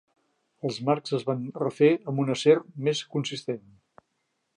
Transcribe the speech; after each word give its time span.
Els 0.69 0.77
marcs 0.87 1.13
es 1.17 1.25
van 1.27 1.43
refer 1.63 1.89
amb 2.13 2.23
un 2.23 2.31
acer 2.37 2.57
més 2.89 3.03
consistent. 3.17 3.63